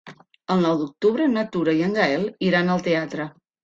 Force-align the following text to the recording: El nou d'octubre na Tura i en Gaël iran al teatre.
El 0.55 0.63
nou 0.67 0.79
d'octubre 0.79 1.29
na 1.35 1.45
Tura 1.53 1.79
i 1.83 1.87
en 1.91 1.97
Gaël 2.01 2.29
iran 2.53 2.77
al 2.79 2.87
teatre. 2.93 3.35